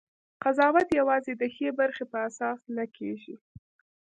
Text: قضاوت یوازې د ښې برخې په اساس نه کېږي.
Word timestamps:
قضاوت 0.43 0.87
یوازې 0.99 1.33
د 1.37 1.43
ښې 1.53 1.69
برخې 1.79 2.05
په 2.11 2.17
اساس 2.27 2.59
نه 2.75 2.85
کېږي. 2.95 3.35